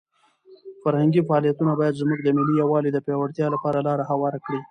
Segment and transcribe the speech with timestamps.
[0.81, 4.59] فرهنګي فعالیتونه باید زموږ د ملي یووالي د پیاوړتیا لپاره لاره هواره کړي.